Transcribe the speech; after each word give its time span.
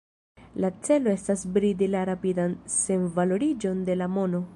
La 0.63 0.69
celo 0.87 1.11
estas 1.17 1.43
bridi 1.57 1.89
la 1.97 2.01
rapidan 2.11 2.57
senvaloriĝon 2.77 3.85
de 3.91 3.99
la 4.01 4.09
mono. 4.15 4.41